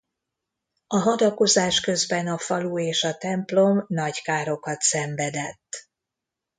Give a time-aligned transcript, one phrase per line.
[0.87, 5.89] A hadakozás közben a falu és a templom nagy károkat szenvedett.